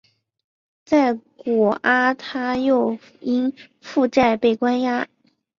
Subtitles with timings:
[0.83, 5.07] 在果阿他又因负债被关押。